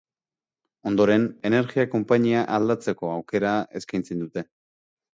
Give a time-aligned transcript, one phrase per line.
[0.91, 4.49] Ondoren, energia-konpainia aldatzeko aukera eskaintzen dute.